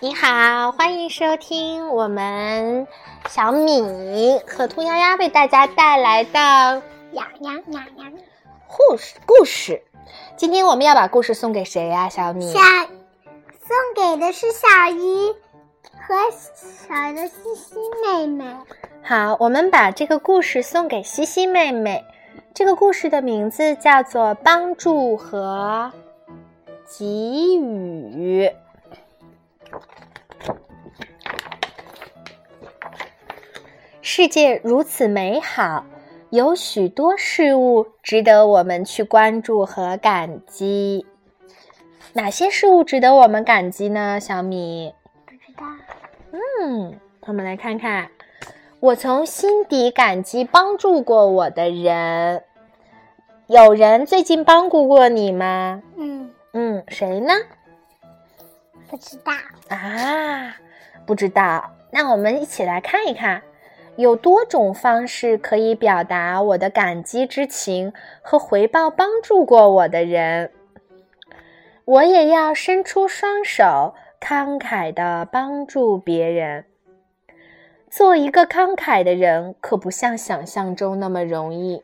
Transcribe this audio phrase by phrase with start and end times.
[0.00, 2.86] 你好，欢迎收听我们
[3.28, 8.12] 小米和兔丫丫为大家带来的呀呀呀呀
[8.68, 9.82] 故事故事。
[10.36, 12.52] 今天我们要把故事送给谁呀、小米？
[12.52, 15.32] 小送给的是小鱼
[16.06, 18.56] 和小的西西妹妹。
[19.02, 22.04] 好，我们把这个故事送给西西妹妹。
[22.54, 25.90] 这个故事的名字叫做《帮助和
[26.86, 28.46] 给予》。
[34.18, 35.84] 世界如此美好，
[36.30, 41.06] 有许多事物值得我们去关注和感激。
[42.14, 44.18] 哪些事物值得我们感激呢？
[44.18, 44.92] 小米？
[45.24, 45.64] 不知道，
[46.32, 48.10] 嗯，我们来看看。
[48.80, 52.42] 我从心底感激帮助过我的人。
[53.46, 55.80] 有人最近帮助过你吗？
[55.96, 57.34] 嗯，嗯，谁呢？
[58.90, 59.32] 不知道。
[59.68, 60.56] 啊，
[61.06, 61.70] 不知道。
[61.92, 63.44] 那我们一起来看一看，
[63.98, 70.52] 有多种方式可以表达我的感激之情和回报帮助过我的人。
[71.84, 76.64] 我也要伸出双手，慷慨地帮助别人。
[77.90, 81.82] 做一个慷慨的人，可不像想象中那么容易，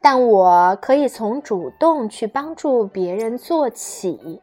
[0.00, 4.40] 但我可以从主动去帮助别人做起。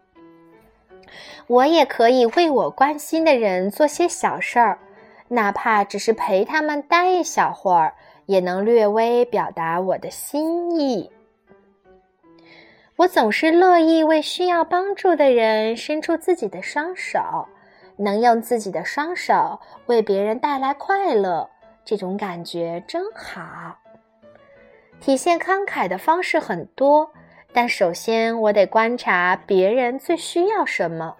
[1.47, 4.77] 我也可以为我关心的人做些小事儿，
[5.29, 7.93] 哪怕只是陪他们待一小会儿，
[8.25, 11.11] 也能略微表达我的心意。
[12.95, 17.47] 我总是乐意为需要帮助的人伸出自己的双手，
[17.95, 21.49] 能用自己的双手为别人带来快乐，
[21.85, 23.77] 这种感觉真好。
[24.99, 27.11] 体现慷慨的方式很多，
[27.53, 31.15] 但首先我得观察别人最需要什么。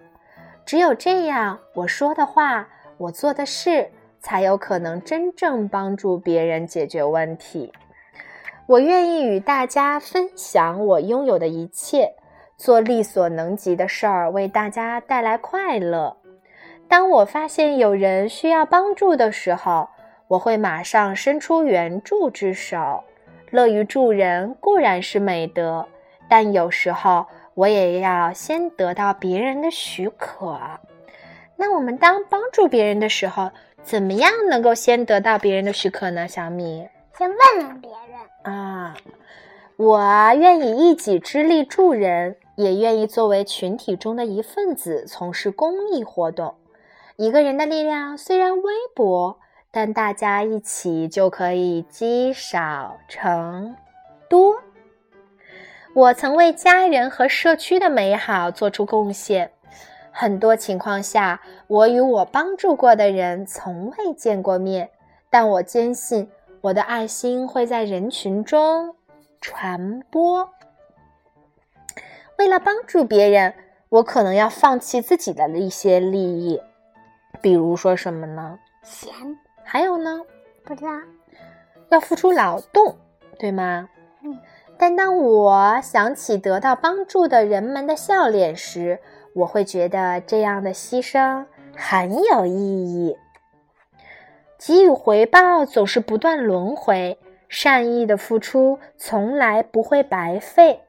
[0.66, 3.88] 只有这样，我说的话，我做的事，
[4.20, 7.72] 才有可能真正帮助别人解决问题。
[8.66, 12.12] 我愿意与大家分享我拥有的一切，
[12.56, 16.16] 做力所能及的事儿，为大家带来快乐。
[16.86, 19.88] 当我发现有人需要帮助的时候，
[20.26, 23.04] 我会马上伸出援助之手。
[23.50, 25.86] 乐于助人固然是美德，
[26.28, 30.60] 但有时候我也要先得到别人的许可。
[31.56, 33.50] 那我们当帮助别人的时候，
[33.82, 36.28] 怎么样能够先得到别人的许可呢？
[36.28, 38.54] 小米先问问别人。
[38.54, 38.94] 啊，
[39.76, 40.00] 我
[40.34, 46.54] 愿以一己之力助人，也愿意作为群体中的一份子从事公益活动。
[47.16, 49.38] 一个人的力量虽然微薄，
[49.70, 53.74] 但大家一起就可以积少成
[54.28, 54.56] 多。
[55.94, 59.50] 我曾为家人和社区的美好做出贡献。
[60.20, 64.90] 很多情况下，我与我帮助过的人从未见过面，
[65.30, 66.28] 但我坚信
[66.60, 68.96] 我的爱心会在人群中
[69.40, 70.50] 传播。
[72.36, 73.54] 为了帮助别人，
[73.90, 76.60] 我可能要放弃自己的一些利益，
[77.40, 78.58] 比如说什么呢？
[78.82, 79.12] 钱
[79.62, 80.20] 还有呢？
[80.64, 80.90] 不知道。
[81.90, 82.96] 要付出劳动，
[83.38, 83.88] 对吗？
[84.24, 84.36] 嗯。
[84.78, 89.00] 但当我想起得到帮助的人们的笑脸时，
[89.34, 91.44] 我会觉得这样的牺牲
[91.76, 93.16] 很有意义。
[94.58, 97.18] 给予回报总是不断轮回，
[97.48, 100.80] 善意的付出从来不会白费。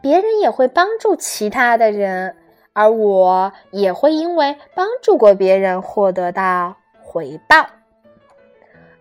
[0.00, 2.36] 别人也会帮助其他的人，
[2.72, 7.66] 而我也会因为帮助过别人获得到回报。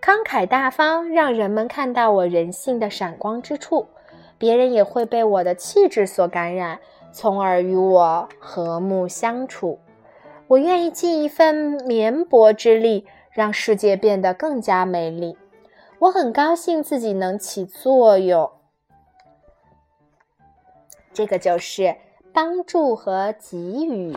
[0.02, 3.88] 慷慨大方，让人们看到我人性的闪光之处，
[4.44, 6.82] 别人也会被我的气质所感染，
[7.14, 9.80] 从而与我和睦相处。
[10.48, 15.38] 我愿意尽一份绵薄之力，让世界变得更加美丽。
[15.98, 18.52] 我很高兴自己能起作用。
[21.14, 21.96] 这个就是
[22.34, 24.14] 帮助和给予。